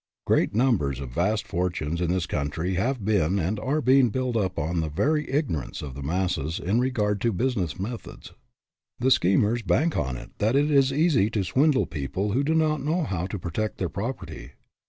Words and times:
Great 0.25 0.55
numbers 0.55 0.99
of 0.99 1.11
vast 1.11 1.45
fortunes 1.45 2.01
in 2.01 2.09
this 2.09 2.25
country 2.25 2.73
have 2.73 3.05
been 3.05 3.37
and 3.37 3.59
are 3.59 3.81
being 3.81 4.09
built 4.09 4.35
up 4.35 4.57
on 4.57 4.79
the 4.79 4.89
very 4.89 5.29
ignorance 5.29 5.83
of 5.83 5.93
the 5.93 6.01
masses 6.01 6.59
in 6.59 6.79
regard 6.79 7.21
to 7.21 7.31
business 7.31 7.79
methods. 7.79 8.33
The 8.97 9.11
schemers 9.11 9.61
bank 9.61 9.95
on 9.95 10.17
it 10.17 10.31
that 10.39 10.55
it 10.55 10.71
is 10.71 10.91
easy 10.91 11.29
to 11.29 11.43
swindle 11.43 11.85
people 11.85 12.31
who 12.31 12.43
do 12.43 12.55
not 12.55 12.81
know 12.83 13.03
how 13.03 13.27
to 13.27 13.37
protect 13.37 13.77
their 13.77 13.89
property. 13.89 14.53